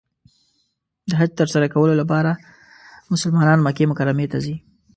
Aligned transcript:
د 1.09 1.11
حج 1.19 1.29
تر 1.39 1.47
سره 1.53 1.65
کولو 1.73 1.93
لپاره 2.01 2.31
مسلمانان 3.11 3.59
مکې 3.65 3.85
مکرمې 3.91 4.27
ته 4.31 4.37
ځي. 4.45 4.55